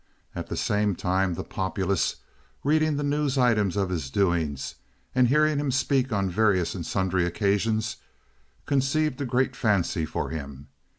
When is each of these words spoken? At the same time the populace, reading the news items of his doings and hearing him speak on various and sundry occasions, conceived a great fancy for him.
At 0.33 0.47
the 0.47 0.57
same 0.57 0.95
time 0.95 1.35
the 1.35 1.43
populace, 1.43 2.15
reading 2.63 2.95
the 2.97 3.03
news 3.03 3.37
items 3.37 3.77
of 3.77 3.91
his 3.91 4.09
doings 4.09 4.73
and 5.13 5.27
hearing 5.27 5.59
him 5.59 5.69
speak 5.69 6.11
on 6.11 6.27
various 6.27 6.73
and 6.73 6.83
sundry 6.83 7.23
occasions, 7.23 7.97
conceived 8.65 9.21
a 9.21 9.25
great 9.25 9.55
fancy 9.55 10.05
for 10.05 10.31
him. 10.31 10.69